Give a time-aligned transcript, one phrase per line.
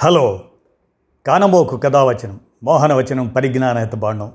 [0.00, 0.40] Hello.
[1.26, 4.32] కానమోకు కథావచనం మోహనవచనం పరిజ్ఞాన హితబాండం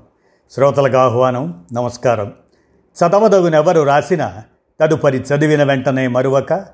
[0.50, 2.32] శ్రోతలకు ఆహ్వానం నమస్కారం.
[2.70, 4.32] చదవదగునెవరు రాసిన
[4.80, 6.64] తదుపరి చదివిన వెంటనే మరువక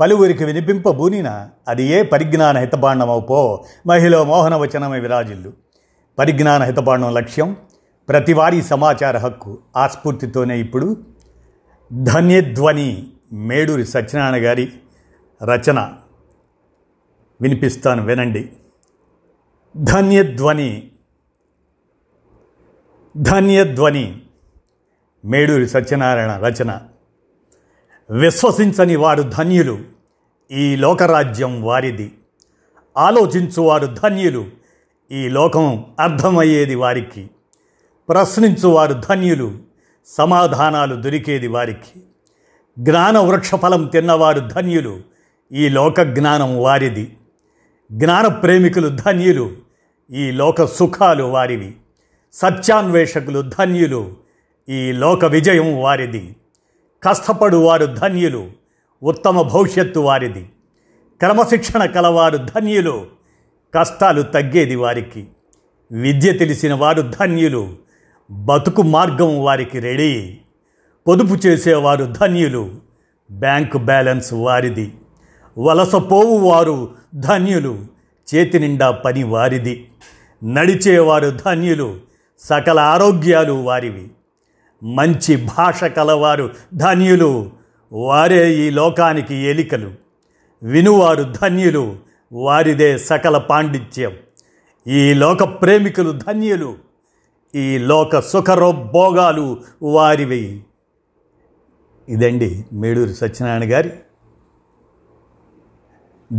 [0.00, 5.52] పలువురికి వినిపింపబూనిన అది ఏ పరిజ్ఞాన హితబాండమవుపో మహిళ మోహనవచనమే విరాజిల్లు.
[6.18, 7.56] పరిజ్ఞాన హితబాండం లక్ష్యం
[8.08, 10.96] ప్రతివారీ సమాచార హక్కు ఆ స్ఫూర్తితోనే ఇప్పుడు.
[11.92, 14.72] ధన్యధ్వని మేడూరి సత్యనారాయణ గారి
[15.44, 15.92] రచన.
[17.44, 18.52] వినిపిస్తాను వినండి.
[19.76, 20.90] ధన్యధ్వని
[23.16, 24.22] ధన్యధ్వని
[25.24, 26.80] మేడూరి సత్యనారాయణ రచన.
[28.10, 29.78] విశ్వసించని వారు ధన్యులు
[30.52, 32.18] ఈ లోకరాజ్యం వారిది.
[32.96, 34.46] ఆలోచించువారు ధన్యులు
[35.12, 37.30] ఈ లోకం అర్థమయ్యేది వారికి.
[38.08, 39.58] ప్రశ్నించువారు ధన్యులు
[40.06, 42.02] సమాధానాలు దొరికేది వారికి.
[42.78, 45.00] జ్ఞాన వృక్షఫలం తిన్నవారు ధన్యులు
[45.52, 47.16] ఈ లోక జ్ఞానం వారిది.
[47.94, 49.50] జ్ఞాన ప్రేమికులు ధన్యులు
[50.10, 51.74] ఈ లోక సుఖాలు వారివి.
[52.32, 54.12] సత్యాన్వేషకులు ధన్యులు
[54.68, 56.36] ఈ లోక విజయం వారిది.
[57.02, 58.50] కష్టపడు వారు ధన్యులు
[59.02, 60.50] ఉత్తమ భవిష్యత్తు వారిది.
[61.18, 63.06] క్రమశిక్షణ కలవారు ధన్యులు
[63.74, 65.26] కష్టాలు తగ్గేది వారికి.
[65.92, 67.76] విద్య తెలిసిన వారు ధన్యులు
[68.30, 70.38] బతుకు మార్గం వారికి రెడీ.
[71.08, 72.70] పొదుపు చేసేవారు ధన్యులు
[73.30, 74.92] బ్యాంకు బ్యాలెన్స్ వారిది.
[75.58, 77.78] వలసపోవు వారు ధన్యులు.
[78.34, 79.88] చేతి నిండా పని వారిది.
[80.44, 81.96] నడిచేవారు ధన్యులు.
[82.38, 84.10] సకల ఆరోగ్యాలు వారివి.
[84.82, 87.50] మంచి భాష కలవారు ధన్యులు.
[87.92, 89.90] వారే ఈ లోకానికి ఎలికలు.
[90.62, 91.96] వినువారు ధన్యులు.
[92.32, 94.12] వారిదే సకల పాండిత్యం.
[94.86, 96.74] ఈ లోక ప్రేమికులు ధన్యులు.
[97.54, 100.62] ఈ లోక సుఖరోభోగాలు వారివి.
[102.08, 103.90] ఇదండి మేడూరు సత్యనారాయణ గారి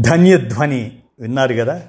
[0.01, 1.81] ధన్యధ్వని విన్నారు కదా?